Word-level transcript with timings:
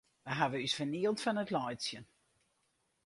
Wy 0.25 0.33
hawwe 0.39 0.61
ús 0.67 0.75
fernield 0.77 1.21
fan 1.23 1.41
it 1.43 1.53
laitsjen. 1.55 2.05